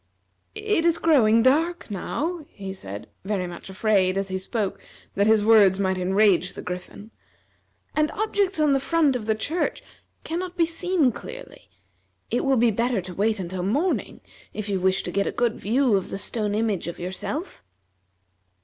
"It 0.55 0.83
is 0.83 0.97
growing 0.97 1.43
dark, 1.43 1.91
now," 1.91 2.43
he 2.49 2.73
said, 2.73 3.05
very 3.23 3.45
much 3.45 3.69
afraid, 3.69 4.17
as 4.17 4.29
he 4.29 4.39
spoke, 4.39 4.79
that 5.13 5.27
his 5.27 5.45
words 5.45 5.77
might 5.77 5.99
enrage 5.99 6.53
the 6.53 6.63
Griffin, 6.63 7.11
"and 7.95 8.09
objects 8.13 8.59
on 8.59 8.71
the 8.73 8.79
front 8.79 9.15
of 9.15 9.27
the 9.27 9.35
church 9.35 9.83
can 10.23 10.39
not 10.39 10.57
be 10.57 10.65
seen 10.65 11.11
clearly. 11.11 11.69
It 12.31 12.43
will 12.45 12.57
be 12.57 12.71
better 12.71 12.99
to 12.99 13.13
wait 13.13 13.39
until 13.39 13.61
morning, 13.61 14.21
if 14.55 14.69
you 14.69 14.79
wish 14.79 15.03
to 15.03 15.11
get 15.11 15.27
a 15.27 15.31
good 15.31 15.59
view 15.59 15.95
of 15.95 16.09
the 16.09 16.17
stone 16.17 16.55
image 16.55 16.87
of 16.87 16.97
yourself." 16.97 17.63